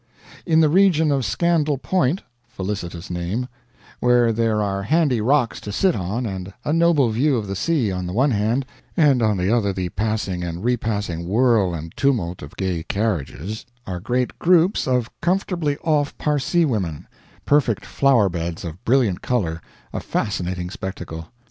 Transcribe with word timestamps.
In 0.47 0.61
the 0.61 0.67
region 0.69 1.11
of 1.11 1.25
Scandal 1.25 1.77
Point 1.77 2.23
felicitous 2.47 3.11
name 3.11 3.47
where 3.99 4.33
there 4.33 4.59
are 4.59 4.81
handy 4.81 5.21
rocks 5.21 5.61
to 5.61 5.71
sit 5.71 5.95
on 5.95 6.25
and 6.25 6.51
a 6.65 6.73
noble 6.73 7.09
view 7.11 7.35
of 7.37 7.45
the 7.45 7.55
sea 7.55 7.91
on 7.91 8.07
the 8.07 8.11
one 8.13 8.31
hand, 8.31 8.65
and 8.97 9.21
on 9.21 9.37
the 9.37 9.55
other 9.55 9.71
the 9.71 9.89
passing 9.89 10.43
and 10.43 10.63
repassing 10.63 11.27
whirl 11.27 11.75
and 11.75 11.95
tumult 11.95 12.41
of 12.41 12.57
gay 12.57 12.81
carriages, 12.81 13.63
are 13.85 13.99
great 13.99 14.39
groups 14.39 14.87
of 14.87 15.11
comfortably 15.21 15.77
off 15.83 16.17
Parsee 16.17 16.65
women 16.65 17.07
perfect 17.45 17.85
flower 17.85 18.27
beds 18.27 18.65
of 18.65 18.83
brilliant 18.83 19.21
color, 19.21 19.61
a 19.93 19.99
fascinating 19.99 20.71
spectacle. 20.71 21.27